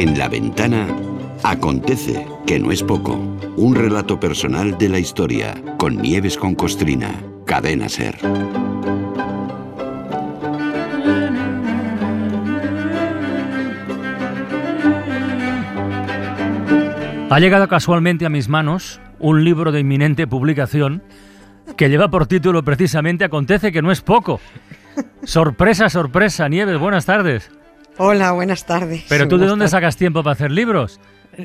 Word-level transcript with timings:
En 0.00 0.16
la 0.16 0.28
ventana 0.28 0.86
acontece 1.42 2.26
que 2.46 2.58
no 2.58 2.72
es 2.72 2.82
poco. 2.82 3.16
Un 3.56 3.74
relato 3.74 4.18
personal 4.18 4.78
de 4.78 4.88
la 4.88 4.98
historia 4.98 5.54
con 5.76 6.00
Nieves 6.00 6.38
con 6.38 6.54
Costrina. 6.54 7.12
Cadena 7.44 7.88
Ser. 7.90 8.16
Ha 17.28 17.38
llegado 17.40 17.68
casualmente 17.68 18.24
a 18.24 18.30
mis 18.30 18.48
manos 18.48 19.02
un 19.18 19.44
libro 19.44 19.70
de 19.70 19.80
inminente 19.80 20.26
publicación 20.26 21.02
que 21.76 21.90
lleva 21.90 22.10
por 22.10 22.26
título 22.26 22.62
precisamente 22.64 23.24
Acontece 23.24 23.70
que 23.70 23.82
no 23.82 23.92
es 23.92 24.00
poco. 24.00 24.40
Sorpresa, 25.24 25.88
sorpresa, 25.88 26.48
Nieves, 26.48 26.78
buenas 26.78 27.06
tardes. 27.06 27.50
Hola, 27.98 28.32
buenas 28.32 28.64
tardes. 28.64 29.04
Pero 29.08 29.28
tú 29.28 29.38
de 29.38 29.46
dónde 29.46 29.68
sacas 29.68 29.96
tiempo 29.96 30.22
para 30.22 30.32
hacer 30.32 30.50
libros? 30.50 31.00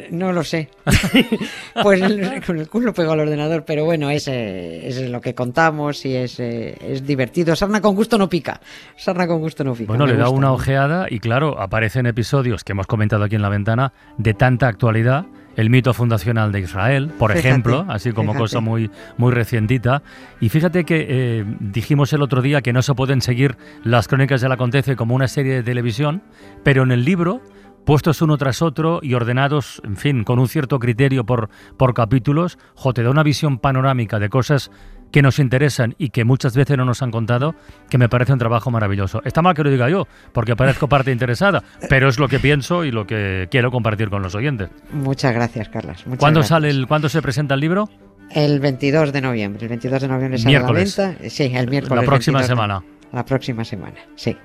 No 0.09 0.31
lo 0.31 0.43
sé. 0.43 0.69
pues 1.83 2.01
con 2.45 2.57
el 2.57 2.69
culo 2.69 2.93
pego 2.93 3.11
al 3.11 3.19
ordenador, 3.21 3.65
pero 3.65 3.85
bueno, 3.85 4.09
es, 4.09 4.27
es 4.27 5.09
lo 5.09 5.21
que 5.21 5.35
contamos 5.35 6.05
y 6.05 6.15
es, 6.15 6.39
es, 6.39 7.05
divertido. 7.05 7.55
Sarna 7.55 7.81
con 7.81 7.95
gusto 7.95 8.17
no 8.17 8.29
pica. 8.29 8.59
Sarna 8.97 9.27
con 9.27 9.39
gusto 9.39 9.63
no 9.63 9.73
pica. 9.73 9.87
Bueno, 9.87 10.05
le 10.05 10.15
da 10.15 10.29
una 10.29 10.51
ojeada 10.51 11.07
y 11.09 11.19
claro, 11.19 11.59
aparecen 11.61 12.05
episodios 12.05 12.63
que 12.63 12.71
hemos 12.71 12.87
comentado 12.87 13.23
aquí 13.23 13.35
en 13.35 13.41
la 13.41 13.49
ventana 13.49 13.93
de 14.17 14.33
tanta 14.33 14.67
actualidad 14.67 15.25
el 15.55 15.69
mito 15.69 15.93
fundacional 15.93 16.51
de 16.51 16.61
Israel, 16.61 17.11
por 17.17 17.31
ejemplo, 17.31 17.85
así 17.89 18.11
como 18.11 18.35
cosa 18.35 18.59
muy, 18.59 18.91
muy 19.17 19.31
recientita. 19.31 20.03
Y 20.39 20.49
fíjate 20.49 20.83
que 20.83 21.05
eh, 21.07 21.45
dijimos 21.59 22.11
el 22.13 22.21
otro 22.21 22.41
día 22.41 22.61
que 22.61 22.73
no 22.73 22.81
se 22.81 22.93
pueden 22.93 23.21
seguir 23.21 23.57
las 23.83 24.07
crónicas 24.07 24.41
del 24.41 24.51
acontece 24.51 24.95
como 24.95 25.15
una 25.15 25.27
serie 25.27 25.55
de 25.55 25.63
televisión, 25.63 26.21
pero 26.63 26.83
en 26.83 26.91
el 26.91 27.05
libro 27.05 27.41
puestos 27.85 28.21
uno 28.21 28.37
tras 28.37 28.61
otro 28.61 28.99
y 29.01 29.13
ordenados, 29.13 29.81
en 29.85 29.95
fin, 29.95 30.23
con 30.23 30.39
un 30.39 30.47
cierto 30.47 30.79
criterio 30.79 31.25
por, 31.25 31.49
por 31.77 31.93
capítulos, 31.93 32.57
jo, 32.73 32.93
te 32.93 33.03
da 33.03 33.11
una 33.11 33.23
visión 33.23 33.59
panorámica 33.59 34.19
de 34.19 34.29
cosas 34.29 34.71
que 35.15 35.21
nos 35.21 35.39
interesan 35.39 35.95
y 35.97 36.09
que 36.09 36.25
muchas 36.25 36.57
veces 36.57 36.75
no 36.75 36.83
nos 36.83 37.01
han 37.01 37.09
contado, 37.09 37.55
que 37.89 37.97
me 37.97 38.09
parece 38.09 38.33
un 38.33 38.37
trabajo 38.37 38.69
maravilloso. 38.69 39.21
Está 39.23 39.41
mal 39.41 39.55
que 39.55 39.63
lo 39.63 39.69
diga 39.69 39.89
yo, 39.89 40.09
porque 40.33 40.57
parezco 40.57 40.89
parte 40.89 41.09
interesada, 41.09 41.63
pero 41.89 42.09
es 42.09 42.19
lo 42.19 42.27
que 42.27 42.37
pienso 42.37 42.83
y 42.83 42.91
lo 42.91 43.07
que 43.07 43.47
quiero 43.49 43.71
compartir 43.71 44.09
con 44.09 44.21
los 44.21 44.35
oyentes. 44.35 44.67
Muchas 44.91 45.33
gracias, 45.33 45.69
Carlas. 45.69 46.03
¿Cuándo, 46.19 46.43
Sale 46.43 46.69
el, 46.69 46.85
¿Cuándo 46.85 47.07
se 47.07 47.21
presenta 47.21 47.53
el 47.53 47.61
libro? 47.61 47.87
El 48.29 48.59
22 48.59 49.13
de 49.13 49.21
noviembre. 49.21 49.63
El 49.63 49.69
22 49.69 50.01
de 50.01 50.07
noviembre 50.09 50.37
sale 50.37 50.49
miércoles. 50.49 50.97
la 50.97 51.07
venta. 51.07 51.29
Sí, 51.29 51.43
el 51.43 51.69
miércoles. 51.69 52.03
La 52.03 52.05
próxima 52.05 52.43
semana. 52.43 52.83
la 53.13 53.23
próxima 53.23 53.63
semana, 53.63 53.99
sí. 54.17 54.35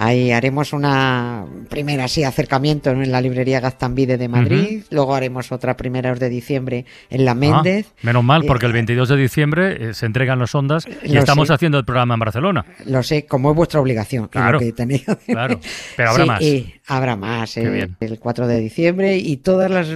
Ahí 0.00 0.30
haremos 0.30 0.72
una 0.72 1.44
primera 1.68 2.04
así 2.04 2.22
acercamiento 2.22 2.90
en 2.90 3.10
la 3.10 3.20
librería 3.20 3.58
Gaztambide 3.58 4.16
de 4.16 4.28
Madrid, 4.28 4.84
luego 4.90 5.12
haremos 5.12 5.50
otra 5.50 5.76
primera 5.76 6.14
de 6.14 6.28
diciembre 6.28 6.86
en 7.10 7.24
la 7.24 7.32
ah, 7.32 7.34
Méndez. 7.34 7.92
menos 8.02 8.22
mal, 8.22 8.44
porque 8.44 8.66
el 8.66 8.72
22 8.72 9.10
eh, 9.10 9.16
de 9.16 9.20
diciembre 9.20 9.88
eh, 9.90 9.94
se 9.94 10.06
entregan 10.06 10.38
los 10.38 10.54
ondas 10.54 10.86
y 11.02 11.16
estamos 11.16 11.50
haciendo 11.50 11.78
el 11.78 11.84
programa 11.84 12.14
en 12.14 12.20
Barcelona. 12.20 12.64
Lo 12.86 13.02
sé, 13.02 13.26
como 13.26 13.50
es 13.50 13.56
vuestra 13.56 13.80
obligación. 13.80 14.28
Claro, 14.28 14.60
que 14.60 14.72
tenéis. 14.72 15.04
claro. 15.26 15.58
pero 15.96 16.10
habrá 16.10 16.26
más. 16.26 16.42
Y 16.42 16.74
habrá 16.86 17.16
más, 17.16 17.56
eh, 17.56 17.90
el 17.98 18.18
4 18.20 18.46
de 18.46 18.60
diciembre 18.60 19.16
y 19.16 19.38
todas 19.38 19.68
las 19.68 19.88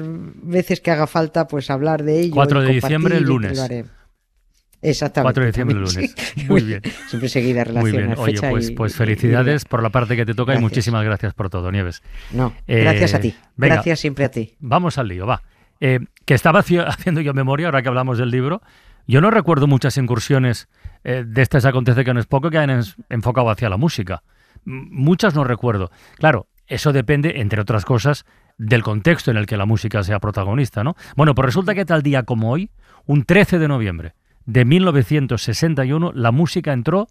veces 0.42 0.80
que 0.80 0.90
haga 0.90 1.06
falta, 1.06 1.46
pues 1.46 1.70
hablar 1.70 2.02
de 2.02 2.22
ello. 2.22 2.34
4 2.34 2.62
de 2.62 2.72
diciembre, 2.72 3.18
el 3.18 3.22
lunes. 3.22 3.56
Exactamente. 4.82 5.26
4 5.26 5.42
de 5.42 5.46
diciembre, 5.46 5.76
lunes. 5.76 6.14
Muy 6.48 6.62
bien. 6.62 6.82
Siempre 7.08 7.28
seguida 7.28 7.64
relación. 7.64 7.92
Muy 7.92 8.02
bien. 8.02 8.14
Oye, 8.18 8.50
pues, 8.50 8.72
pues 8.72 8.96
felicidades 8.96 9.64
por 9.64 9.82
la 9.82 9.90
parte 9.90 10.16
que 10.16 10.26
te 10.26 10.34
toca 10.34 10.54
y 10.54 10.58
muchísimas 10.58 11.04
gracias 11.04 11.34
por 11.34 11.48
todo, 11.48 11.70
Nieves. 11.70 12.02
No, 12.32 12.52
gracias 12.66 13.14
a 13.14 13.20
ti. 13.20 13.28
Eh, 13.28 13.38
gracias 13.56 14.00
siempre 14.00 14.24
a 14.24 14.30
ti. 14.30 14.56
Vamos 14.58 14.98
al 14.98 15.08
lío, 15.08 15.26
va. 15.26 15.42
Eh, 15.80 16.00
que 16.24 16.34
estaba 16.34 16.60
haciendo 16.86 17.20
yo 17.20 17.32
memoria, 17.32 17.66
ahora 17.66 17.82
que 17.82 17.88
hablamos 17.88 18.18
del 18.18 18.30
libro. 18.30 18.60
Yo 19.06 19.20
no 19.20 19.30
recuerdo 19.30 19.66
muchas 19.66 19.96
incursiones 19.96 20.68
eh, 21.04 21.24
de 21.26 21.42
estas 21.42 21.64
Acontece 21.64 22.04
que 22.04 22.14
no 22.14 22.20
es 22.20 22.26
poco 22.26 22.50
que 22.50 22.58
hayan 22.58 22.82
enfocado 23.08 23.50
hacia 23.50 23.68
la 23.68 23.76
música. 23.76 24.22
Muchas 24.64 25.34
no 25.34 25.44
recuerdo. 25.44 25.90
Claro, 26.16 26.48
eso 26.66 26.92
depende, 26.92 27.40
entre 27.40 27.60
otras 27.60 27.84
cosas, 27.84 28.24
del 28.58 28.82
contexto 28.82 29.30
en 29.30 29.36
el 29.36 29.46
que 29.46 29.56
la 29.56 29.66
música 29.66 30.02
sea 30.02 30.20
protagonista, 30.20 30.84
¿no? 30.84 30.94
Bueno, 31.16 31.34
pues 31.34 31.46
resulta 31.46 31.74
que 31.74 31.84
tal 31.84 32.02
día 32.02 32.22
como 32.22 32.50
hoy, 32.50 32.70
un 33.06 33.24
13 33.24 33.58
de 33.58 33.68
noviembre, 33.68 34.14
de 34.46 34.64
1961 34.64 36.12
la 36.14 36.32
música 36.32 36.72
entró 36.72 37.08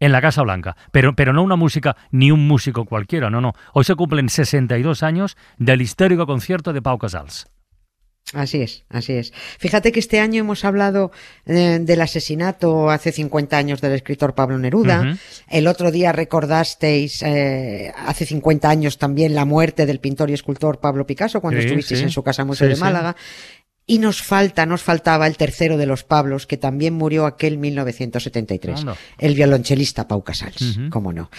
en 0.00 0.10
la 0.10 0.20
Casa 0.20 0.42
Blanca, 0.42 0.76
pero, 0.90 1.14
pero 1.14 1.32
no 1.32 1.44
una 1.44 1.54
música 1.54 1.96
ni 2.10 2.32
un 2.32 2.48
músico 2.48 2.84
cualquiera, 2.84 3.30
no, 3.30 3.40
no. 3.40 3.52
Hoy 3.72 3.84
se 3.84 3.94
cumplen 3.94 4.28
62 4.28 5.02
años 5.04 5.36
del 5.58 5.80
histórico 5.80 6.26
concierto 6.26 6.72
de 6.72 6.82
Pau 6.82 6.98
Casals. 6.98 7.46
Así 8.34 8.62
es, 8.62 8.84
así 8.88 9.12
es. 9.12 9.32
Fíjate 9.58 9.92
que 9.92 10.00
este 10.00 10.18
año 10.18 10.40
hemos 10.40 10.64
hablado 10.64 11.12
eh, 11.44 11.78
del 11.82 12.00
asesinato 12.00 12.88
hace 12.88 13.12
50 13.12 13.56
años 13.56 13.80
del 13.80 13.92
escritor 13.92 14.34
Pablo 14.34 14.58
Neruda. 14.58 15.18
El 15.50 15.66
otro 15.66 15.90
día 15.90 16.12
recordasteis 16.12 17.22
eh, 17.22 17.92
hace 17.94 18.24
50 18.24 18.70
años 18.70 18.96
también 18.96 19.34
la 19.34 19.44
muerte 19.44 19.84
del 19.84 20.00
pintor 20.00 20.30
y 20.30 20.34
escultor 20.34 20.80
Pablo 20.80 21.06
Picasso 21.06 21.40
cuando 21.40 21.60
estuvisteis 21.60 22.00
en 22.00 22.10
su 22.10 22.22
casa 22.22 22.44
museo 22.44 22.68
de 22.68 22.76
Málaga. 22.76 23.16
Y 23.84 23.98
nos 23.98 24.22
falta, 24.22 24.64
nos 24.64 24.82
faltaba 24.82 25.26
el 25.26 25.36
tercero 25.36 25.76
de 25.76 25.86
los 25.86 26.04
Pablos, 26.04 26.46
que 26.46 26.56
también 26.56 26.94
murió 26.94 27.26
aquel 27.26 27.58
1973. 27.58 28.84
El 29.18 29.34
violonchelista 29.34 30.06
Pau 30.06 30.22
Casals, 30.22 30.78
cómo 30.88 31.12
no. 31.12 31.30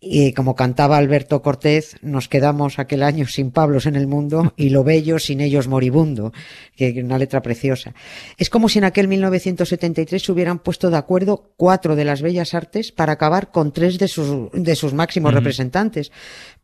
Y 0.00 0.32
como 0.32 0.54
cantaba 0.54 0.96
Alberto 0.96 1.42
Cortés, 1.42 1.96
nos 2.00 2.28
quedamos 2.28 2.78
aquel 2.78 3.02
año 3.02 3.26
sin 3.26 3.50
Pablos 3.50 3.84
en 3.84 3.96
el 3.96 4.06
mundo 4.06 4.54
y 4.56 4.70
lo 4.70 4.82
bello 4.82 5.18
sin 5.18 5.42
ellos 5.42 5.68
moribundo. 5.68 6.32
Que 6.74 7.02
una 7.02 7.18
letra 7.18 7.42
preciosa. 7.42 7.94
Es 8.38 8.48
como 8.48 8.70
si 8.70 8.78
en 8.78 8.84
aquel 8.84 9.06
1973 9.06 10.22
se 10.22 10.32
hubieran 10.32 10.58
puesto 10.58 10.88
de 10.88 10.96
acuerdo 10.96 11.52
cuatro 11.56 11.96
de 11.96 12.06
las 12.06 12.22
bellas 12.22 12.54
artes 12.54 12.92
para 12.92 13.12
acabar 13.12 13.50
con 13.50 13.72
tres 13.72 13.98
de 13.98 14.08
sus, 14.08 14.50
de 14.52 14.74
sus 14.74 14.94
máximos 14.94 15.34
representantes. 15.34 16.10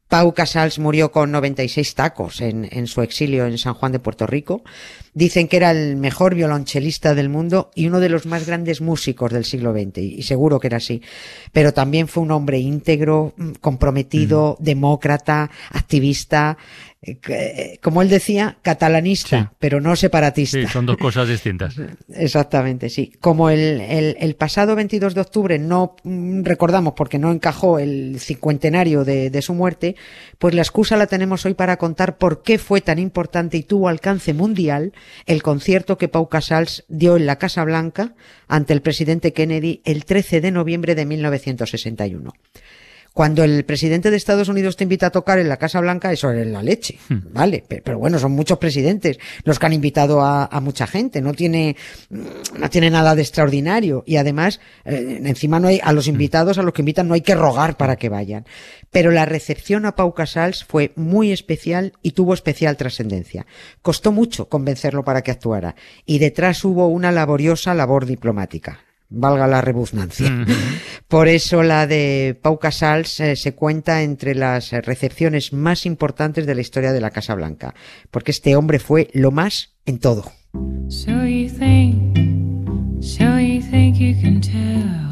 Pau 0.09 0.35
Casals 0.35 0.79
murió 0.79 1.11
con 1.11 1.33
96 1.33 1.95
tacos 1.95 2.41
en, 2.41 2.69
en, 2.71 2.87
su 2.87 3.03
exilio 3.03 3.47
en 3.47 3.59
San 3.59 3.75
Juan 3.75 3.93
de 3.93 3.99
Puerto 3.99 4.27
Rico. 4.27 4.63
Dicen 5.15 5.49
que 5.49 5.57
era 5.57 5.73
el 5.73 5.97
mejor 5.97 6.35
violonchelista 6.35 7.15
del 7.15 7.29
mundo 7.29 7.71
y 7.75 7.87
uno 7.89 7.99
de 7.99 8.09
los 8.09 8.25
más 8.25 8.47
grandes 8.47 8.81
músicos 8.81 9.33
del 9.33 9.45
siglo 9.45 9.73
XX, 9.73 9.99
y 9.99 10.23
seguro 10.23 10.61
que 10.61 10.69
era 10.69 10.77
así. 10.77 11.03
Pero 11.53 11.75
también 11.75 12.07
fue 12.07 12.23
un 12.23 12.31
hombre 12.31 12.59
íntegro, 12.59 13.35
mm, 13.37 13.53
comprometido, 13.61 14.57
demócrata, 14.61 15.51
activista, 15.71 16.57
eh, 17.03 17.19
eh, 17.29 17.79
como 17.83 18.03
él 18.03 18.09
decía, 18.09 18.59
catalanista, 18.63 19.53
pero 19.59 19.81
no 19.81 19.95
separatista. 19.95 20.59
Sí, 20.59 20.67
son 20.67 20.87
dos 20.87 20.97
cosas 20.97 21.29
distintas. 21.29 21.77
Exactamente, 22.09 22.91
sí. 22.91 23.13
Como 23.21 23.51
el, 23.51 23.81
el, 23.81 24.35
pasado 24.35 24.75
22 24.75 25.15
de 25.15 25.21
octubre 25.21 25.59
no 25.59 25.97
mm, 26.03 26.43
recordamos 26.43 26.95
porque 26.95 27.19
no 27.19 27.31
encajó 27.33 27.79
el 27.79 28.19
cincuentenario 28.19 29.05
de, 29.05 29.31
de, 29.31 29.43
su 29.43 29.55
muerte, 29.55 29.95
pues 30.39 30.55
la 30.55 30.63
excusa 30.63 30.97
la 30.97 31.07
tenemos 31.07 31.47
hoy 31.47 31.55
para 31.55 31.77
contar 31.77 32.19
por 32.19 32.43
qué 32.43 32.59
fue 32.59 32.81
tan 32.81 32.99
importante 32.99 33.57
y 33.57 33.63
tuvo 33.63 33.89
alcance 33.89 34.35
mundial 34.35 34.93
el 35.27 35.43
concierto 35.43 35.99
que 35.99 36.09
Pau 36.09 36.29
Casals 36.29 36.85
dio 36.89 37.17
en 37.17 37.27
la 37.27 37.37
Casa 37.37 37.65
Blanca 37.65 38.15
ante 38.49 38.73
el 38.73 38.83
presidente 38.83 39.33
Kennedy 39.33 39.81
el 39.85 40.05
13 40.05 40.41
de 40.41 40.51
noviembre 40.51 40.95
de 40.95 41.07
1961. 41.07 42.33
Cuando 43.17 43.45
el 43.45 43.65
presidente 43.65 44.11
de 44.11 44.19
Estados 44.19 44.51
Unidos 44.51 44.77
te 44.77 44.85
invita 44.85 45.07
a 45.07 45.11
tocar 45.11 45.39
en 45.39 45.49
la 45.49 45.57
Casa 45.57 45.81
Blanca, 45.81 46.13
eso 46.13 46.31
es 46.33 46.47
la 46.47 46.63
leche, 46.63 46.99
hmm. 47.09 47.33
¿vale? 47.33 47.65
Pero, 47.67 47.99
bueno, 47.99 48.19
son 48.19 48.33
muchos 48.33 48.59
presidentes 48.59 49.19
los 49.43 49.59
que 49.59 49.65
han 49.65 49.73
invitado 49.73 50.21
a, 50.21 50.61
mucha 50.61 50.87
gente, 50.87 51.23
no 51.23 51.33
tiene, 51.33 51.77
no 52.11 52.69
tiene 52.69 52.91
nada 52.91 53.15
de 53.15 53.23
extraordinario. 53.23 54.05
Y 54.07 54.17
además, 54.17 54.61
eh, 54.85 55.23
encima 55.25 55.59
no 55.59 55.69
hay, 55.69 55.81
a 55.83 55.95
los 55.95 56.09
hmm. 56.09 56.11
invitados, 56.11 56.59
a 56.59 56.63
los 56.63 56.75
que 56.75 56.83
invitan, 56.83 57.09
no 57.09 57.15
hay 57.15 57.23
que 57.23 57.35
rogar 57.35 57.79
para 57.79 57.97
que 57.97 58.11
vayan. 58.11 58.45
Pero 58.91 59.11
la 59.11 59.25
recepción 59.25 59.87
a 59.87 59.97
Pau 59.97 60.13
Casals 60.13 60.67
fue 60.67 60.93
muy 60.95 61.33
especial 61.33 61.95
y 62.03 62.11
tuvo 62.11 62.35
especial 62.35 62.77
trascendencia. 62.77 63.47
Costó 63.81 64.13
mucho 64.13 64.51
convencerlo 64.51 65.05
para 65.05 65.23
que 65.23 65.31
actuara. 65.31 65.75
Y 66.05 66.19
detrás 66.19 66.63
hubo 66.67 66.89
una 66.89 67.13
laboriosa 67.13 67.73
labor 67.73 68.05
diplomática 68.05 68.86
valga 69.09 69.47
la 69.47 69.61
rebusnancia. 69.61 70.47
Por 71.09 71.29
eso 71.29 71.63
la 71.63 71.87
de 71.87 72.39
Pau 72.41 72.59
Casals 72.59 73.21
eh, 73.21 73.37
se 73.37 73.55
cuenta 73.55 74.03
entre 74.03 74.35
las 74.35 74.73
recepciones 74.73 75.53
más 75.53 75.87
importantes 75.87 76.47
de 76.47 76.55
la 76.55 76.61
historia 76.61 76.93
de 76.93 77.01
la 77.01 77.11
Casa 77.11 77.35
Blanca, 77.35 77.75
porque 78.11 78.33
este 78.33 78.57
hombre 78.57 78.79
fue 78.79 79.09
lo 79.13 79.31
más 79.31 79.77
en 79.85 79.99
todo. 79.99 80.25
So 80.89 81.25
you 81.25 81.49
think, 81.49 82.17
so 83.01 83.39
you 83.39 83.61
think 83.61 83.97
you 83.97 84.15
can 84.21 84.41
tell 84.41 85.07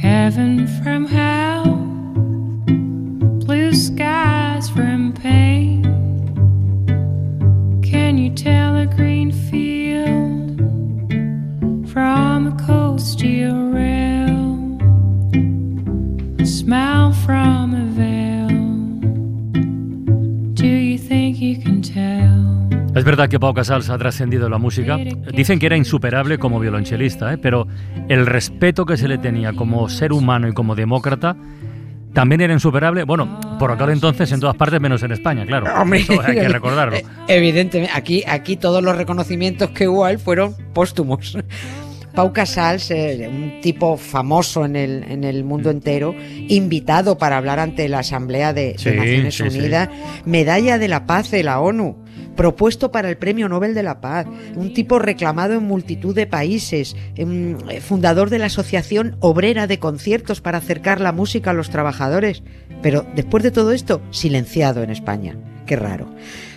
heaven 0.00 0.66
from 0.82 1.06
hell, 1.06 1.19
from 11.92 12.46
a 12.46 12.54
rail. 13.72 14.78
smile 16.44 17.12
from 17.24 17.74
a 17.74 17.84
veil. 17.96 18.48
Do 20.54 20.66
you 20.66 20.98
think 20.98 21.38
you 21.40 21.60
can 21.60 21.82
tell? 21.82 22.40
Es 22.94 23.04
verdad 23.04 23.28
que 23.28 23.40
Pau 23.40 23.54
Casals 23.54 23.88
ha 23.90 23.98
trascendido 23.98 24.48
la 24.48 24.58
música. 24.58 24.98
Dicen 25.32 25.58
que 25.58 25.66
era 25.66 25.76
insuperable 25.76 26.38
como 26.38 26.60
violonchelista, 26.60 27.32
¿eh? 27.32 27.38
pero 27.38 27.66
el 28.08 28.26
respeto 28.26 28.84
que 28.84 28.96
se 28.96 29.08
le 29.08 29.18
tenía 29.18 29.52
como 29.52 29.88
ser 29.88 30.12
humano 30.12 30.48
y 30.48 30.52
como 30.52 30.74
demócrata 30.74 31.36
también 32.12 32.40
era 32.40 32.52
insuperable, 32.52 33.04
bueno, 33.04 33.40
por 33.58 33.70
aquel 33.70 33.90
entonces 33.90 34.30
en 34.32 34.40
todas 34.40 34.56
partes 34.56 34.80
menos 34.80 35.02
en 35.02 35.12
España, 35.12 35.46
claro. 35.46 35.66
Eso 35.94 36.20
hay 36.20 36.34
que 36.34 36.48
recordarlo. 36.48 36.96
Evidentemente, 37.28 37.92
aquí, 37.94 38.24
aquí 38.26 38.56
todos 38.56 38.82
los 38.82 38.96
reconocimientos 38.96 39.70
que 39.70 39.88
hubo 39.88 40.04
a 40.04 40.10
él 40.10 40.18
fueron 40.18 40.54
póstumos. 40.72 41.38
Pau 42.14 42.32
Casals, 42.32 42.90
eh, 42.90 43.30
un 43.32 43.60
tipo 43.60 43.96
famoso 43.96 44.64
en 44.64 44.74
el, 44.74 45.04
en 45.04 45.22
el 45.22 45.44
mundo 45.44 45.70
entero, 45.70 46.14
invitado 46.48 47.16
para 47.18 47.36
hablar 47.36 47.60
ante 47.60 47.88
la 47.88 48.00
Asamblea 48.00 48.52
de, 48.52 48.72
Naciones 48.72 49.40
Unidas, 49.40 49.88
medalla 50.24 50.78
de 50.78 50.88
la 50.88 51.06
paz 51.06 51.30
de 51.30 51.44
la 51.44 51.60
ONU 51.60 51.96
propuesto 52.36 52.90
para 52.90 53.08
el 53.08 53.16
Premio 53.16 53.48
Nobel 53.48 53.74
de 53.74 53.82
la 53.82 54.00
Paz, 54.00 54.26
un 54.56 54.72
tipo 54.72 54.98
reclamado 54.98 55.54
en 55.54 55.64
multitud 55.64 56.14
de 56.14 56.26
países, 56.26 56.96
em, 57.16 57.56
fundador 57.80 58.30
de 58.30 58.38
la 58.38 58.46
Asociación 58.46 59.16
Obrera 59.20 59.66
de 59.66 59.78
Conciertos 59.78 60.40
para 60.40 60.58
acercar 60.58 61.00
la 61.00 61.12
música 61.12 61.50
a 61.50 61.54
los 61.54 61.70
trabajadores, 61.70 62.42
pero 62.82 63.06
después 63.14 63.42
de 63.42 63.50
todo 63.50 63.72
esto, 63.72 64.00
silenciado 64.10 64.82
en 64.82 64.90
España. 64.90 65.36
Qué 65.66 65.76
raro. 65.76 66.08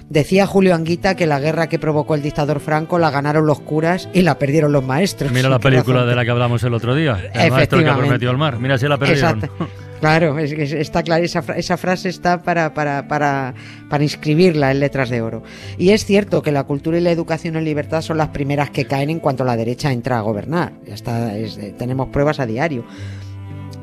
Decía 0.10 0.46
Julio 0.46 0.76
Anguita 0.76 1.16
que 1.16 1.26
la 1.26 1.40
guerra 1.40 1.68
que 1.68 1.80
provocó 1.80 2.16
el 2.16 2.22
dictador 2.22 2.60
Franco 2.60 3.00
la 3.00 3.10
ganaron 3.10 3.46
los 3.46 3.60
curas 3.62 4.10
y 4.14 4.22
la 4.22 4.38
perdieron 4.38 4.72
los 4.72 4.84
maestros. 4.84 5.32
Mira 5.32 5.50
la 5.50 5.60
película 5.60 6.06
de 6.06 6.16
la 6.16 6.26
que 6.26 6.32
hablamos 6.32 6.64
el 6.64 6.74
otro 6.74 6.96
día, 6.96 7.32
el 7.34 7.52
maestro 7.52 7.80
que 7.80 7.92
prometió 7.92 8.32
el 8.32 8.38
mar. 8.38 8.60
Mira 8.60 8.78
si 8.78 8.88
la 8.88 8.98
perdieron. 8.98 9.50
Claro, 10.04 10.38
está 10.38 11.02
claro, 11.02 11.24
esa, 11.24 11.40
esa, 11.56 11.78
frase 11.78 12.10
está 12.10 12.44
para, 12.44 12.74
para, 12.74 13.08
para, 13.08 13.54
para, 13.90 14.04
inscribirla 14.04 14.70
en 14.72 14.82
letras 14.82 15.10
de 15.10 15.22
oro. 15.22 15.44
Y 15.78 15.92
es 15.92 16.04
cierto 16.04 16.42
que 16.42 16.52
la 16.52 16.66
cultura 16.66 16.98
y 16.98 17.02
la 17.02 17.10
educación 17.10 17.56
en 17.56 17.64
libertad 17.64 18.02
son 18.02 18.18
las 18.18 18.28
primeras 18.28 18.70
que 18.70 18.84
caen 18.84 19.10
en 19.10 19.22
cuanto 19.22 19.46
la 19.46 19.56
derecha 19.56 19.94
entra 19.94 20.18
a 20.18 20.22
gobernar. 20.22 20.74
Ya 20.86 20.96
está, 20.96 21.32
tenemos 21.78 22.10
pruebas 22.10 22.42
a 22.42 22.46
diario. 22.46 22.84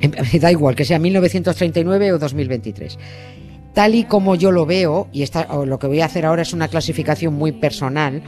Em, 0.03 0.11
da 0.43 0.53
igual 0.53 0.75
que 0.75 0.85
sea 0.85 0.99
1939 0.99 2.13
o 2.13 2.19
2023 2.19 2.99
tal 3.75 3.95
y 3.95 4.05
como 4.05 4.35
yo 4.35 4.51
lo 4.51 4.67
veo, 4.67 5.09
y 5.13 5.25
lo 5.67 5.79
que 5.79 5.87
voy 5.87 6.01
a 6.01 6.07
hacer 6.07 6.27
ahora 6.27 6.43
es 6.43 6.53
una 6.53 6.69
clasificación 6.69 7.35
muy 7.35 7.53
personal, 7.53 8.23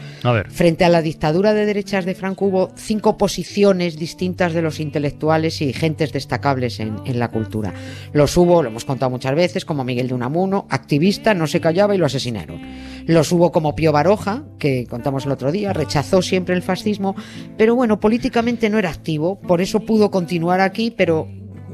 frente 0.49 0.85
a 0.85 0.89
la 0.89 1.03
dictadura 1.03 1.53
de 1.55 1.67
derechas 1.67 2.05
de 2.05 2.15
Franco 2.15 2.47
hubo 2.47 2.71
cinco 2.77 3.17
posiciones 3.17 3.97
distintas 3.97 4.53
de 4.53 4.63
los 4.63 4.81
intelectuales 4.81 5.61
y 5.61 5.73
gentes 5.73 6.13
destacables 6.13 6.81
en, 6.81 7.03
la 7.13 7.29
cultura. 7.29 7.75
Los 8.13 8.37
hubo, 8.37 8.63
lo 8.63 8.71
hemos 8.71 8.85
contado 8.85 9.11
muchas 9.11 9.35
veces, 9.35 9.65
como 9.65 9.85
Miguel 9.85 10.09
de 10.09 10.15
Unamuno, 10.15 10.67
activista, 10.71 11.35
no 11.35 11.47
se 11.47 11.61
callaba 11.61 11.95
y 11.95 11.99
lo 11.99 12.07
asesinaron. 12.07 12.61
Los 13.07 13.31
hubo 13.33 13.53
como 13.53 13.75
Pío 13.75 13.93
Baroja, 13.93 14.45
que 14.59 14.87
contamos 14.87 15.27
el 15.27 15.33
otro 15.33 15.53
día, 15.53 15.73
rechazó 15.73 16.23
siempre 16.23 16.55
el 16.55 16.63
fascismo, 16.63 17.15
pero 17.59 17.75
bueno, 17.75 18.01
políticamente 18.01 18.71
no 18.71 18.79
era 18.79 18.91
activo, 18.91 19.41
por 19.41 19.61
eso 19.61 19.81
pudo 19.81 20.11
continuar 20.11 20.61
aquí, 20.61 20.91
pero 20.91 21.29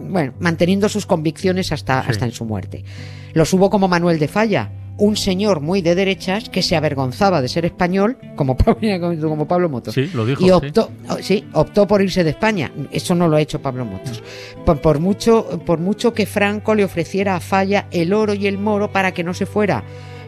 bueno, 0.09 0.35
manteniendo 0.41 0.89
sus 0.89 1.07
convicciones 1.07 1.73
hasta, 1.73 2.01
hasta 2.01 2.25
en 2.25 2.33
su 2.33 2.45
muerte. 2.45 2.85
Los 3.33 3.53
hubo 3.53 3.71
como 3.71 3.89
Manuel 3.89 4.19
de 4.19 4.29
Falla, 4.29 4.71
un 4.99 5.17
señor 5.17 5.61
muy 5.61 5.81
de 5.81 5.95
derechas 5.95 6.49
que 6.49 6.63
se 6.63 6.77
avergonzaba 6.77 7.41
de 7.41 7.49
ser 7.49 7.65
español, 7.65 8.19
como, 8.35 8.57
como 9.21 9.49
Pablo 9.49 9.69
Motos. 9.69 9.95
Sí, 9.95 10.11
lo 10.13 10.27
dijo. 10.27 10.45
Y 10.45 10.51
optó, 10.51 10.91
sí. 11.21 11.45
optó 11.53 11.87
por 11.87 12.03
irse 12.03 12.25
de 12.25 12.31
España. 12.31 12.71
Eso 12.91 13.15
no 13.15 13.29
lo 13.29 13.37
ha 13.37 13.41
hecho 13.41 13.63
Pablo 13.63 13.85
Motos. 13.85 14.23
Por, 14.65 14.99
mucho, 14.99 15.61
por 15.65 15.79
mucho 15.79 16.13
que 16.13 16.27
Franco 16.27 16.75
le 16.75 16.85
ofreciera 16.85 17.37
a 17.37 17.41
Falla 17.41 17.87
el 17.91 18.13
oro 18.13 18.35
y 18.35 18.47
el 18.47 18.59
moro 18.59 18.91
para 18.93 19.15
que 19.15 19.25
no 19.25 19.35
se 19.35 19.47
fuera. 19.47 19.85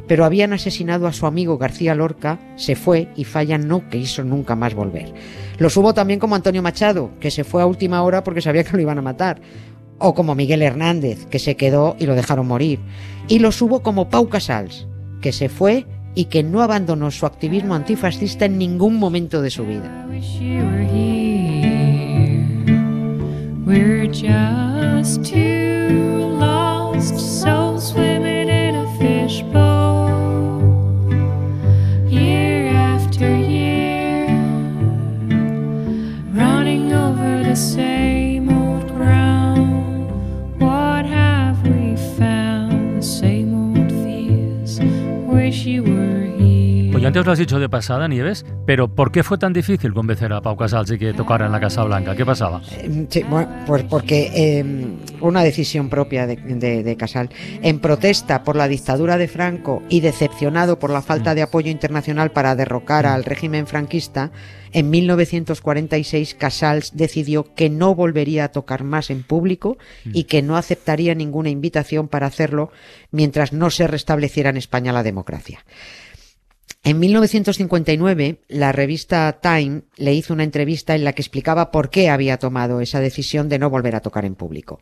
Pero 0.07 0.25
habían 0.25 0.53
asesinado 0.53 1.07
a 1.07 1.13
su 1.13 1.27
amigo 1.27 1.59
García 1.59 1.95
Lorca, 1.95 2.39
se 2.57 2.75
fue 2.75 3.09
y 3.17 3.25
Falla 3.25 3.59
no 3.59 3.89
quiso 3.89 4.25
nunca 4.25 4.57
más 4.57 4.75
volver. 4.75 5.13
Los 5.59 5.77
hubo 5.77 5.95
también 5.95 6.19
como 6.19 6.35
Antonio 6.35 6.63
Machado, 6.63 7.11
que 7.21 7.31
se 7.31 7.45
fue 7.45 7.63
a 7.63 7.67
última 7.67 8.03
hora 8.03 8.25
porque 8.25 8.41
sabía 8.41 8.65
que 8.65 8.73
lo 8.73 8.83
iban 8.83 8.99
a 8.99 9.03
matar 9.03 9.41
o 10.01 10.15
como 10.15 10.35
Miguel 10.35 10.63
Hernández, 10.63 11.27
que 11.27 11.39
se 11.39 11.57
quedó 11.57 11.95
y 12.01 12.07
lo 12.07 12.17
dejaron 12.17 12.49
morir, 12.49 12.81
y 13.29 13.39
los 13.39 13.63
hubo 13.63 13.83
como 13.83 14.09
Pau 14.09 14.29
Casals, 14.29 14.89
que 15.21 15.31
se 15.31 15.49
fue 15.49 15.87
y 16.15 16.25
que 16.25 16.43
no 16.43 16.63
abandonó 16.63 17.11
su 17.11 17.27
activismo 17.27 17.75
antifascista 17.75 18.47
en 18.47 18.59
ningún 18.59 18.97
momento 18.97 19.43
de 19.43 19.51
su 19.51 19.65
vida. 19.65 20.07
Antes 47.11 47.27
lo 47.27 47.33
has 47.33 47.41
dicho 47.41 47.59
de 47.59 47.69
pasada, 47.69 48.07
Nieves, 48.07 48.47
pero 48.67 48.95
¿por 48.95 49.11
qué 49.11 49.25
fue 49.25 49.37
tan 49.37 49.53
difícil 49.53 49.93
convencer 49.93 50.33
a 50.33 50.41
Pau 50.41 50.57
Casals 50.57 50.91
de 50.91 50.97
que 50.97 51.13
tocara 51.13 51.47
en 51.47 51.51
la 51.51 51.59
Casa 51.59 51.83
Blanca? 51.83 52.15
¿Qué 52.15 52.25
pasaba? 52.25 52.63
Eh, 52.71 53.07
sí, 53.11 53.25
bueno, 53.25 53.51
pues 53.67 53.83
porque 53.83 54.31
eh, 54.33 54.65
una 55.21 55.43
decisión 55.43 55.89
propia 55.89 56.29
de, 56.29 56.97
Casal. 56.97 57.31
En 57.63 57.81
protesta 57.81 58.45
por 58.45 58.55
la 58.55 58.69
dictadura 58.69 59.19
de 59.19 59.27
Franco 59.27 59.83
y 59.89 60.03
decepcionado 60.03 60.79
por 60.79 60.91
la 60.91 61.03
falta 61.03 61.35
de 61.35 61.43
apoyo 61.43 61.69
internacional 61.73 62.31
para 62.31 62.55
derrocar 62.55 63.07
al 63.07 63.25
régimen 63.25 63.67
franquista, 63.67 64.31
en 64.73 64.89
1946 64.91 66.37
Casals 66.37 66.97
decidió 66.97 67.57
que 67.57 67.71
no 67.71 67.97
volvería 67.97 68.45
a 68.45 68.53
tocar 68.53 68.85
más 68.85 69.11
en 69.11 69.25
público 69.25 69.79
y 70.05 70.25
que 70.25 70.43
no 70.43 70.57
aceptaría 70.57 71.17
ninguna 71.17 71.51
invitación 71.51 72.07
para 72.07 72.29
hacerlo 72.29 72.71
mientras 73.11 73.53
no 73.53 73.71
se 73.71 73.89
restableciera 73.89 74.51
en 74.51 74.59
España 74.59 74.93
la 74.93 75.03
democracia. 75.03 75.65
En 76.83 76.99
1959, 76.99 78.41
la 78.49 78.73
revista 78.73 79.39
Time 79.43 79.83
le 79.97 80.15
hizo 80.15 80.33
una 80.33 80.45
entrevista 80.45 80.95
en 80.95 81.05
la 81.05 81.13
que 81.13 81.21
explicaba 81.21 81.71
por 81.71 81.91
qué 81.91 82.09
había 82.09 82.39
tomado 82.39 82.81
esa 82.81 83.01
decisión 83.01 83.51
de 83.51 83.59
no 83.59 83.69
volver 83.69 83.97
a 83.97 84.01
tocar 84.01 84.25
en 84.25 84.35
público. 84.35 84.81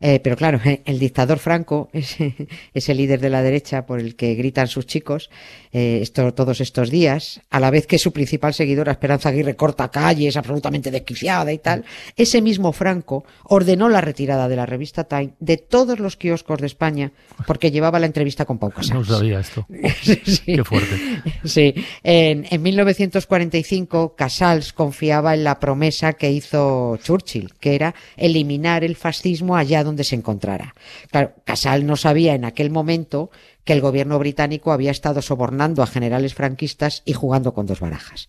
Eh, 0.00 0.20
pero 0.20 0.36
claro, 0.36 0.60
el 0.84 0.98
dictador 0.98 1.38
Franco, 1.38 1.88
ese, 1.92 2.34
líder 2.94 3.20
de 3.20 3.30
la 3.30 3.42
derecha 3.42 3.86
por 3.86 4.00
el 4.00 4.14
que 4.14 4.34
gritan 4.34 4.68
sus 4.68 4.86
chicos 4.86 5.30
eh, 5.72 5.98
esto, 6.02 6.32
todos 6.34 6.60
estos 6.60 6.90
días, 6.90 7.40
a 7.50 7.60
la 7.60 7.70
vez 7.70 7.86
que 7.86 7.98
su 7.98 8.12
principal 8.12 8.54
seguidora, 8.54 8.92
Esperanza 8.92 9.28
Aguirre, 9.28 9.56
corta 9.56 9.90
calles, 9.90 10.36
absolutamente 10.36 10.90
desquiciada 10.90 11.52
y 11.52 11.58
tal, 11.58 11.84
ese 12.16 12.40
mismo 12.40 12.72
Franco 12.72 13.24
ordenó 13.44 13.88
la 13.88 14.00
retirada 14.00 14.48
de 14.48 14.56
la 14.56 14.66
revista 14.66 15.04
Time 15.04 15.30
de 15.40 15.56
todos 15.56 15.98
los 15.98 16.16
kioscos 16.16 16.60
de 16.60 16.66
España 16.66 17.12
porque 17.46 17.70
llevaba 17.70 17.98
la 17.98 18.06
entrevista 18.06 18.44
con 18.44 18.58
Pau 18.58 18.70
Casals. 18.70 19.08
No 19.08 19.16
sabía 19.16 19.40
esto. 19.40 19.66
Qué 20.46 20.64
fuerte. 20.64 21.22
Sí. 21.44 21.74
En, 22.02 22.46
en 22.50 22.62
1945, 22.62 24.14
Casals 24.16 24.72
confiaba 24.72 25.34
en 25.34 25.44
la 25.44 25.58
promesa 25.58 26.12
que 26.14 26.30
hizo 26.30 26.98
Churchill, 27.02 27.54
que 27.60 27.74
era 27.74 27.94
eliminar 28.16 28.84
el 28.84 28.96
fascismo 28.96 29.56
allá 29.56 29.82
donde 29.88 30.04
se 30.04 30.14
encontrara. 30.14 30.74
Claro, 31.10 31.32
Casal 31.44 31.86
no 31.86 31.96
sabía 31.96 32.34
en 32.34 32.44
aquel 32.44 32.70
momento 32.70 33.30
que 33.64 33.72
el 33.72 33.80
gobierno 33.80 34.18
británico 34.18 34.72
había 34.72 34.90
estado 34.90 35.20
sobornando 35.20 35.82
a 35.82 35.86
generales 35.86 36.34
franquistas 36.34 37.02
y 37.04 37.12
jugando 37.12 37.52
con 37.52 37.66
dos 37.66 37.80
barajas. 37.80 38.28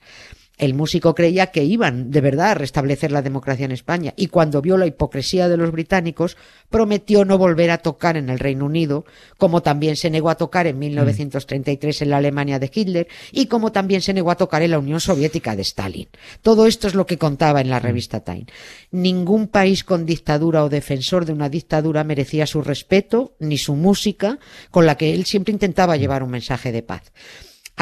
El 0.60 0.74
músico 0.74 1.16
creía 1.16 1.48
que 1.48 1.64
iban 1.64 2.12
de 2.12 2.20
verdad 2.20 2.52
a 2.52 2.54
restablecer 2.54 3.14
la 3.14 3.22
democracia 3.22 3.64
en 3.64 3.72
España 3.72 4.14
y 4.18 4.28
cuando 4.28 4.62
vio 4.62 4.76
la 4.76 4.86
hipocresía 4.86 5.48
de 5.48 5.56
los 5.56 5.72
británicos 5.72 6.36
prometió 6.70 7.24
no 7.24 7.38
volver 7.38 7.72
a 7.72 7.78
tocar 7.78 8.18
en 8.18 8.30
el 8.30 8.40
Reino 8.40 8.66
Unido, 8.66 9.06
como 9.38 9.62
también 9.62 9.96
se 9.96 10.10
negó 10.10 10.30
a 10.30 10.36
tocar 10.36 10.68
en 10.68 10.78
1933 10.78 12.02
en 12.02 12.10
la 12.10 12.18
Alemania 12.18 12.60
de 12.60 12.70
Hitler 12.74 13.08
y 13.32 13.46
como 13.46 13.72
también 13.72 14.02
se 14.02 14.14
negó 14.14 14.32
a 14.32 14.36
tocar 14.36 14.62
en 14.62 14.72
la 14.72 14.80
Unión 14.80 15.00
Soviética 15.00 15.56
de 15.56 15.62
Stalin. 15.62 16.10
Todo 16.42 16.68
esto 16.68 16.90
es 16.90 16.94
lo 16.94 17.06
que 17.06 17.18
contaba 17.18 17.62
en 17.62 17.70
la 17.70 17.80
revista 17.80 18.20
Time. 18.20 18.48
Ningún 18.92 19.48
país 19.48 19.86
con 19.86 20.06
dictadura 20.06 20.66
o 20.66 20.70
defensor 20.70 21.24
de 21.24 21.32
una 21.32 21.48
dictadura 21.48 22.04
merecía 22.04 22.46
su 22.46 22.62
respeto 22.62 23.34
ni 23.40 23.58
su 23.58 23.76
música, 23.76 24.40
con 24.72 24.86
la 24.86 24.98
que 24.98 25.14
él 25.14 25.26
siempre 25.26 25.54
intentaba 25.54 25.96
llevar 25.96 26.22
un 26.22 26.32
mensaje 26.32 26.74
de 26.74 26.84
paz. 26.84 27.14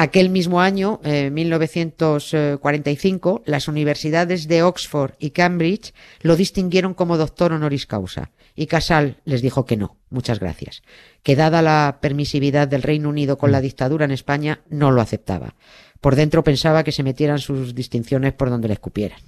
Aquel 0.00 0.30
mismo 0.30 0.60
año, 0.60 1.00
eh, 1.02 1.28
1945, 1.28 3.42
las 3.46 3.66
universidades 3.66 4.46
de 4.46 4.62
Oxford 4.62 5.14
y 5.18 5.30
Cambridge 5.30 5.92
lo 6.20 6.36
distinguieron 6.36 6.94
como 6.94 7.16
doctor 7.16 7.52
honoris 7.52 7.86
causa 7.86 8.30
y 8.54 8.66
Casal 8.66 9.16
les 9.24 9.42
dijo 9.42 9.64
que 9.64 9.76
no, 9.76 9.96
muchas 10.08 10.38
gracias, 10.38 10.84
que 11.24 11.34
dada 11.34 11.62
la 11.62 11.98
permisividad 12.00 12.68
del 12.68 12.84
Reino 12.84 13.08
Unido 13.08 13.38
con 13.38 13.50
la 13.50 13.60
dictadura 13.60 14.04
en 14.04 14.12
España, 14.12 14.60
no 14.70 14.92
lo 14.92 15.00
aceptaba. 15.00 15.56
Por 16.00 16.14
dentro 16.14 16.44
pensaba 16.44 16.84
que 16.84 16.92
se 16.92 17.02
metieran 17.02 17.40
sus 17.40 17.74
distinciones 17.74 18.34
por 18.34 18.50
donde 18.50 18.68
le 18.68 18.74
escupieran. 18.74 19.18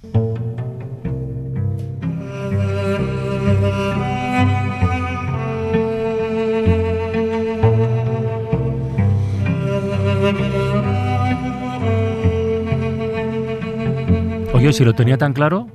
Dios, 14.61 14.75
si 14.75 14.85
lo 14.85 14.93
tenía 14.93 15.17
tan 15.17 15.33
claro, 15.33 15.67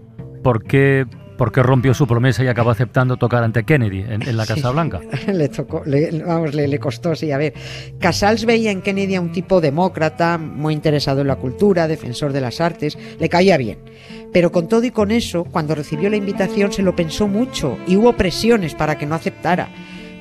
¿por 0.44 0.62
qué, 0.62 1.06
por 1.36 1.50
qué 1.50 1.60
rompió 1.60 1.92
su 1.92 2.06
promesa 2.06 2.44
y 2.44 2.46
acabó 2.46 2.70
aceptando 2.70 3.16
tocar 3.16 3.42
ante 3.42 3.64
Kennedy 3.64 4.04
en, 4.08 4.36
la 4.36 4.46
Casa 4.46 4.70
Blanca? 4.70 5.00
le 5.26 5.48
tocó, 5.48 5.82
le, 5.84 6.22
vamos, 6.22 6.54
le, 6.54 6.68
le, 6.68 6.78
costó, 6.78 7.16
sí. 7.16 7.32
A 7.32 7.38
ver, 7.38 7.52
Casals 7.98 8.44
veía 8.44 8.70
en 8.70 8.82
Kennedy 8.82 9.16
a 9.16 9.20
un 9.20 9.32
tipo 9.32 9.60
demócrata, 9.60 10.38
muy 10.38 10.72
interesado 10.72 11.22
en 11.22 11.26
la 11.26 11.34
cultura, 11.34 11.88
defensor 11.88 12.32
de 12.32 12.40
las 12.40 12.60
artes, 12.60 12.96
le 13.18 13.28
caía 13.28 13.56
bien. 13.56 13.78
Pero 14.32 14.52
con 14.52 14.68
todo 14.68 14.84
y 14.84 14.92
con 14.92 15.10
eso, 15.10 15.42
cuando 15.42 15.74
recibió 15.74 16.08
la 16.08 16.16
invitación 16.16 16.70
se 16.70 16.82
lo 16.82 16.94
pensó 16.94 17.26
mucho 17.26 17.78
y 17.88 17.96
hubo 17.96 18.12
presiones 18.12 18.76
para 18.76 18.96
que 18.96 19.06
no 19.06 19.16
aceptara 19.16 19.68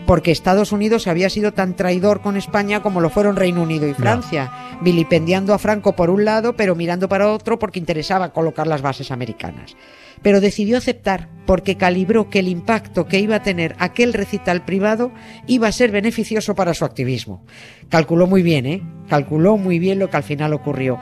porque 0.06 0.32
Estados 0.32 0.72
Unidos 0.72 1.08
había 1.08 1.30
sido 1.30 1.54
tan 1.54 1.76
traidor 1.76 2.22
con 2.22 2.38
España 2.38 2.82
como 2.82 3.02
lo 3.02 3.10
fueron 3.10 3.36
Reino 3.36 3.62
Unido 3.62 3.88
y 3.88 3.94
Francia, 3.94 4.52
vilipendiando 4.82 5.54
a 5.54 5.60
Franco 5.60 5.96
por 5.96 6.10
un 6.10 6.26
lado, 6.26 6.56
pero 6.56 6.76
mirando 6.76 7.10
para 7.10 7.32
otro 7.32 7.60
porque 7.60 7.80
interesaba 7.80 8.34
colocar 8.34 8.68
las 8.68 8.82
bases 8.82 9.12
americanas. 9.12 9.76
Pero 10.22 10.42
decidió 10.42 10.78
aceptar 10.78 11.30
porque 11.46 11.78
calibró 11.78 12.30
que 12.30 12.40
el 12.40 12.48
impacto 12.48 13.08
que 13.08 13.20
iba 13.20 13.38
a 13.38 13.44
tener 13.44 13.76
aquel 13.80 14.14
recital 14.14 14.64
privado 14.66 15.12
iba 15.48 15.68
a 15.68 15.72
ser 15.72 15.92
beneficioso 15.92 16.56
para 16.56 16.74
su 16.74 16.86
activismo. 16.86 17.44
Calculó 17.90 18.28
muy 18.28 18.42
bien, 18.42 18.66
¿eh? 18.66 18.82
Calculó 19.10 19.58
muy 19.58 19.80
bien 19.80 20.00
lo 20.00 20.10
que 20.10 20.18
al 20.18 20.24
final 20.24 20.54
ocurrió. 20.54 21.00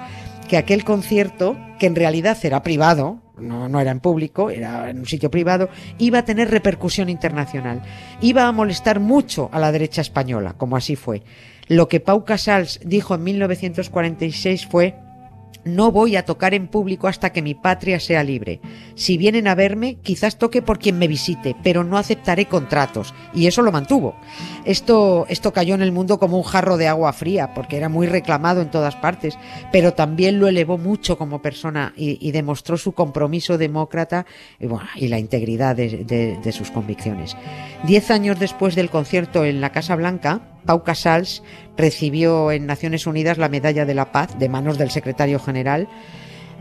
Que 0.50 0.57
aquel 0.57 0.83
concierto, 0.83 1.57
que 1.79 1.86
en 1.86 1.95
realidad 1.95 2.38
era 2.43 2.63
privado, 2.63 3.23
no, 3.37 3.67
no, 3.67 3.79
era 3.79 3.91
en 3.91 3.99
público, 3.99 4.49
era 4.49 4.89
en 4.89 4.99
un 4.99 5.05
sitio 5.05 5.31
privado, 5.31 5.69
iba 5.97 6.19
a 6.19 6.25
tener 6.25 6.51
repercusión 6.51 7.09
internacional. 7.09 7.81
Iba 8.21 8.47
a 8.47 8.51
molestar 8.51 8.99
mucho 8.99 9.49
a 9.51 9.59
la 9.59 9.71
derecha 9.71 10.01
española, 10.01 10.53
como 10.57 10.77
así 10.77 10.95
fue. 10.95 11.23
Lo 11.67 11.87
que 11.87 11.99
Pau 11.99 12.25
Casals 12.25 12.79
dijo 12.83 13.15
en 13.15 13.23
1946 13.23 14.67
fue 14.67 14.95
no 15.65 15.91
voy 15.91 16.15
a 16.15 16.25
tocar 16.25 16.53
en 16.53 16.67
público 16.67 17.08
hasta 17.08 17.32
que 17.32 17.41
mi 17.41 17.53
patria 17.53 18.00
sea 18.00 18.24
libre. 18.24 18.60
Si 18.96 19.17
vienen 19.17 19.48
a 19.48 19.55
verme, 19.55 19.96
quizás 20.01 20.38
toque 20.38 20.62
por 20.62 20.79
quien 20.79 20.98
me 20.98 21.08
visite, 21.08 21.55
pero 21.63 21.84
no 21.84 21.98
aceptaré 21.98 22.46
contratos. 22.46 23.13
Y 23.34 23.48
eso 23.48 23.62
lo 23.62 23.72
mantuvo. 23.72 24.15
Esto, 24.65 25.25
esto 25.29 25.53
cayó 25.53 25.75
en 25.75 25.82
el 25.82 25.91
mundo 25.91 26.20
como 26.20 26.38
un 26.38 26.43
jarro 26.43 26.77
de 26.77 26.88
agua 26.88 27.13
fría, 27.13 27.53
porque 27.53 27.77
era 27.77 27.89
muy 27.89 28.08
reclamado 28.08 28.62
en 28.62 28.72
todas 28.72 28.96
partes, 28.96 29.38
pero 29.72 29.93
también 29.93 30.39
lo 30.39 30.48
elevó 30.48 30.77
mucho 30.77 31.17
como 31.17 31.41
persona 31.41 31.93
y, 31.96 32.32
demostró 32.34 32.77
su 32.77 32.93
compromiso 32.93 33.60
demócrata 33.60 34.25
y, 34.96 35.08
la 35.08 35.20
integridad 35.20 35.75
de, 35.75 36.03
de 36.41 36.51
sus 36.51 36.72
convicciones. 36.72 37.38
Diez 37.84 38.10
años 38.10 38.39
después 38.39 38.75
del 38.75 38.89
concierto 38.89 39.46
en 39.46 39.62
la 39.62 39.72
Casa 39.72 39.96
Blanca, 39.96 40.52
Pau 40.65 40.84
Casals 40.84 41.43
recibió 41.77 42.51
en 42.51 42.65
Naciones 42.65 43.08
Unidas 43.08 43.38
la 43.38 43.50
Medalla 43.50 43.86
de 43.86 43.93
la 43.93 44.12
Paz 44.12 44.38
de 44.38 44.50
manos 44.50 44.77
del 44.77 44.91
secretario 44.91 45.39
general. 45.39 45.88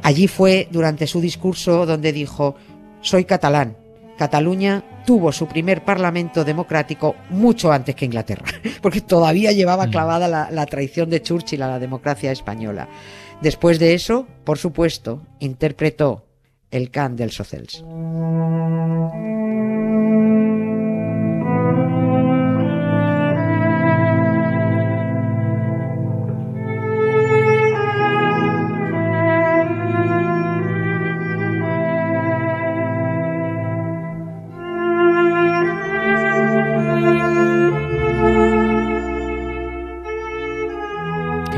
Allí 0.02 0.28
fue 0.28 0.68
durante 0.71 1.06
su 1.06 1.21
discurso 1.21 1.87
donde 1.87 2.12
dijo, 2.12 2.56
soy 3.00 3.25
catalán. 3.25 3.76
Cataluña 4.18 4.85
tuvo 5.06 5.32
su 5.32 5.47
primer 5.47 5.85
parlamento 5.85 6.44
democrático 6.44 7.16
mucho 7.30 7.73
antes 7.73 7.94
que 7.94 8.04
Inglaterra, 8.04 8.44
porque 8.82 9.00
todavía 9.00 9.52
llevaba 9.52 9.87
mm. 9.87 9.90
clavada 9.90 10.28
la, 10.28 10.50
la 10.50 10.66
traición 10.66 11.11
de 11.11 11.23
Churchill 11.23 11.62
a 11.62 11.68
la 11.68 11.78
democracia 11.78 12.30
española. 12.30 12.88
Después 13.40 13.78
de 13.78 13.94
eso, 13.94 14.26
por 14.44 14.59
supuesto, 14.59 15.23
interpretó 15.40 16.26
el 16.71 16.90
can 16.90 17.16
del 17.16 17.30
Socials. 17.30 17.85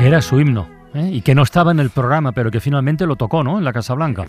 Era 0.07 0.21
su 0.21 0.39
himno. 0.39 0.69
¿eh? 0.93 1.09
Y 1.11 1.21
que 1.21 1.35
no 1.35 1.43
estaba 1.43 1.71
en 1.71 1.79
el 1.79 1.89
programa, 1.89 2.31
pero 2.31 2.51
que 2.51 2.59
finalmente 2.59 3.05
lo 3.05 3.15
tocó, 3.15 3.43
¿no? 3.43 3.57
En 3.57 3.65
la 3.65 3.73
Casa 3.73 3.93
Blanca. 3.95 4.25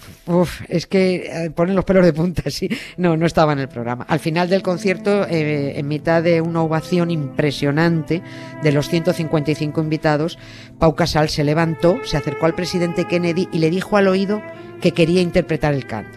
Es 0.69 0.87
que 0.87 1.27
eh, 1.27 1.51
ponen 1.51 1.77
los 1.77 1.85
pelos 1.85 2.05
de 2.05 2.13
punta, 2.13 2.51
sí. 2.51 2.69
No, 2.97 3.17
no 3.17 3.27
estaba 3.27 3.53
en 3.53 3.61
el 3.61 3.69
programa. 3.69 4.05
Al 4.09 4.19
final 4.19 4.49
del 4.49 4.63
concierto, 4.63 5.27
eh, 5.29 5.79
en 5.79 5.87
mitad 5.87 6.23
de 6.23 6.41
una 6.41 6.63
ovación 6.63 7.11
impresionante 7.11 8.23
de 8.63 8.73
los 8.73 8.89
155 8.89 9.81
invitados, 9.81 10.39
Pau 10.79 10.95
Casal 10.95 11.29
se 11.29 11.45
levantó, 11.45 11.99
se 12.05 12.17
acercó 12.17 12.47
al 12.47 12.55
presidente 12.55 13.07
Kennedy 13.07 13.49
y 13.53 13.59
le 13.59 13.71
dijo 13.71 13.97
al 13.97 14.09
oído 14.09 14.43
que 14.81 14.93
quería 14.93 15.21
interpretar 15.21 15.75
el 15.75 15.87
cant. 15.87 16.09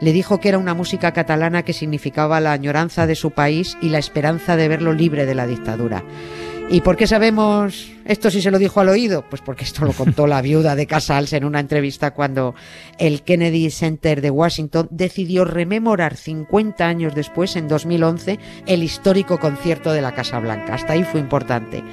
Le 0.00 0.12
dijo 0.12 0.40
que 0.40 0.48
era 0.48 0.58
una 0.58 0.74
música 0.74 1.12
catalana 1.12 1.62
que 1.62 1.72
significaba 1.72 2.40
la 2.40 2.52
añoranza 2.52 3.06
de 3.06 3.14
su 3.14 3.30
país 3.30 3.78
y 3.80 3.90
la 3.90 3.98
esperanza 3.98 4.56
de 4.56 4.66
verlo 4.66 4.92
libre 4.92 5.26
de 5.26 5.36
la 5.36 5.46
dictadura. 5.46 6.02
¿Y 6.70 6.80
por 6.80 6.96
qué 6.96 7.06
sabemos 7.06 7.92
esto 8.06 8.30
si 8.30 8.40
se 8.40 8.50
lo 8.50 8.58
dijo 8.58 8.80
al 8.80 8.88
oído? 8.88 9.24
Pues 9.28 9.42
porque 9.42 9.64
esto 9.64 9.84
lo 9.84 9.92
contó 9.92 10.26
la 10.26 10.40
viuda 10.40 10.74
de 10.74 10.86
Casals 10.86 11.34
en 11.34 11.44
una 11.44 11.60
entrevista 11.60 12.12
cuando 12.12 12.54
el 12.98 13.22
Kennedy 13.22 13.70
Center 13.70 14.22
de 14.22 14.30
Washington 14.30 14.88
decidió 14.90 15.44
rememorar 15.44 16.16
50 16.16 16.86
años 16.86 17.14
después, 17.14 17.56
en 17.56 17.68
2011, 17.68 18.38
el 18.66 18.82
histórico 18.82 19.38
concierto 19.38 19.92
de 19.92 20.00
la 20.00 20.14
Casa 20.14 20.38
Blanca. 20.38 20.74
Hasta 20.74 20.94
ahí 20.94 21.04
fue 21.04 21.20
importante. 21.20 21.84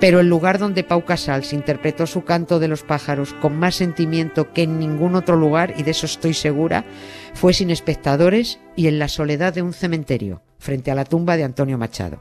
Pero 0.00 0.20
el 0.20 0.28
lugar 0.28 0.58
donde 0.58 0.84
Pau 0.84 1.04
Casals 1.04 1.52
interpretó 1.52 2.06
su 2.06 2.24
canto 2.24 2.58
de 2.58 2.68
los 2.68 2.82
pájaros 2.82 3.32
con 3.34 3.56
más 3.56 3.76
sentimiento 3.76 4.52
que 4.52 4.64
en 4.64 4.78
ningún 4.78 5.14
otro 5.14 5.36
lugar, 5.36 5.72
y 5.78 5.84
de 5.84 5.92
eso 5.92 6.04
estoy 6.06 6.34
segura, 6.34 6.84
fue 7.32 7.54
sin 7.54 7.70
espectadores 7.70 8.60
y 8.74 8.88
en 8.88 8.98
la 8.98 9.08
soledad 9.08 9.54
de 9.54 9.62
un 9.62 9.72
cementerio, 9.72 10.42
frente 10.58 10.90
a 10.90 10.94
la 10.94 11.04
tumba 11.04 11.36
de 11.36 11.44
Antonio 11.44 11.78
Machado. 11.78 12.20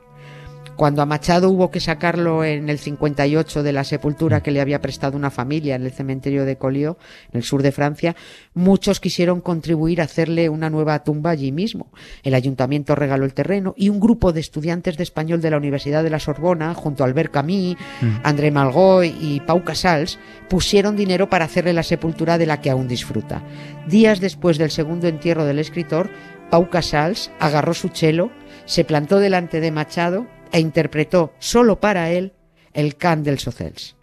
Cuando 0.75 1.01
a 1.01 1.05
Machado 1.05 1.49
hubo 1.49 1.71
que 1.71 1.79
sacarlo 1.79 2.43
en 2.43 2.67
el 2.69 2.79
58 2.79 3.63
de 3.63 3.71
la 3.71 3.85
sepultura 3.85 4.43
que 4.43 4.51
le 4.51 4.59
había 4.59 4.81
prestado 4.81 5.15
una 5.15 5.31
familia 5.31 5.75
en 5.75 5.83
el 5.83 5.91
cementerio 5.91 6.43
de 6.43 6.57
Collioure, 6.57 6.99
en 7.31 7.37
el 7.37 7.43
sur 7.43 7.63
de 7.63 7.71
Francia, 7.71 8.15
muchos 8.53 8.99
quisieron 8.99 9.39
contribuir 9.39 10.01
a 10.01 10.03
hacerle 10.03 10.49
una 10.49 10.69
nueva 10.69 11.03
tumba 11.03 11.29
allí 11.29 11.53
mismo. 11.53 11.87
El 12.23 12.33
ayuntamiento 12.33 12.93
regaló 12.93 13.23
el 13.23 13.33
terreno 13.33 13.73
y 13.77 13.87
un 13.87 14.01
grupo 14.01 14.33
de 14.33 14.41
estudiantes 14.41 14.97
de 14.97 15.03
español 15.03 15.41
de 15.41 15.51
la 15.51 15.57
Universidad 15.57 16.03
de 16.03 16.09
la 16.09 16.19
Sorbona, 16.19 16.73
junto 16.73 17.03
a 17.03 17.07
Albert 17.07 17.31
Camus, 17.31 17.77
mm. 18.01 18.17
André 18.23 18.51
Malgoy 18.51 19.15
y 19.21 19.39
Pau 19.39 19.63
Casals, 19.63 20.19
pusieron 20.49 20.97
dinero 20.97 21.29
para 21.29 21.45
hacerle 21.45 21.71
la 21.71 21.83
sepultura 21.83 22.37
de 22.37 22.47
la 22.47 22.59
que 22.59 22.69
aún 22.69 22.89
disfruta. 22.89 23.41
Días 23.87 24.19
después 24.19 24.57
del 24.57 24.71
segundo 24.71 25.07
entierro 25.07 25.45
del 25.45 25.59
escritor, 25.59 26.09
Pau 26.49 26.69
Casals 26.69 27.31
agarró 27.39 27.73
su 27.73 27.89
chelo, 27.89 28.29
se 28.65 28.83
plantó 28.83 29.19
delante 29.19 29.61
de 29.61 29.71
Machado 29.71 30.27
e 30.51 30.59
interpretó 30.59 31.33
solo 31.39 31.79
para 31.79 32.11
él 32.11 32.33
el 32.73 32.95
can 32.95 33.23
del 33.23 33.39
Socials, 33.39 33.95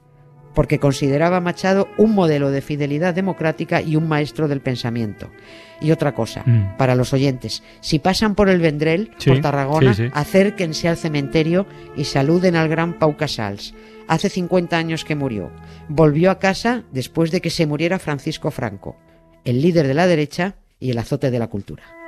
porque 0.55 0.79
consideraba 0.79 1.39
a 1.39 1.41
Machado 1.41 1.89
un 1.99 2.15
modelo 2.15 2.51
de 2.51 2.63
fidelidad 2.63 3.15
democrática 3.15 3.81
y 3.81 3.97
un 3.97 4.09
maestro 4.09 4.49
del 4.49 4.61
pensamiento. 4.61 5.31
Y 5.81 5.91
otra 5.91 6.15
cosa, 6.15 6.43
mm. 6.47 6.77
para 6.77 6.95
los 6.95 7.13
oyentes, 7.13 7.63
si 7.81 7.99
pasan 7.99 8.35
por 8.35 8.49
el 8.49 8.61
Vendrell, 8.61 9.11
por 9.25 9.41
Tarragona, 9.41 9.95
acérquense 10.15 10.89
al 10.89 10.97
cementerio 10.97 11.67
y 11.97 12.05
saluden 12.05 12.57
al 12.57 12.69
gran 12.69 12.99
Pau 12.99 13.17
Casals. 13.17 13.75
Hace 14.09 14.29
50 14.29 14.77
años 14.77 15.05
que 15.05 15.17
murió. 15.17 15.51
Volvió 15.89 16.31
a 16.31 16.39
casa 16.39 16.85
después 16.93 17.31
de 17.31 17.41
que 17.41 17.51
se 17.51 17.67
muriera 17.67 17.99
Francisco 17.99 18.51
Franco, 18.51 18.97
el 19.45 19.61
líder 19.61 19.87
de 19.87 19.95
la 19.95 20.07
derecha 20.07 20.57
y 20.79 20.91
el 20.91 20.99
azote 20.99 21.31
de 21.31 21.39
la 21.39 21.49
cultura. 21.49 22.02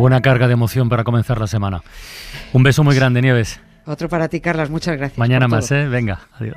Buena 0.00 0.20
carga 0.20 0.46
de 0.46 0.54
emoción 0.54 0.88
para 0.88 1.04
comenzar 1.04 1.38
la 1.38 1.46
semana. 1.46 1.82
Un 2.52 2.62
beso 2.62 2.82
muy 2.82 2.96
grande, 2.96 3.22
Nieves. 3.22 3.60
Otro 3.86 4.08
para 4.08 4.28
ti, 4.28 4.40
Carlas. 4.40 4.70
Muchas 4.70 4.96
gracias. 4.96 5.18
Mañana 5.18 5.48
más, 5.48 5.70
¿eh? 5.70 5.86
Venga, 5.88 6.20
adiós. 6.38 6.56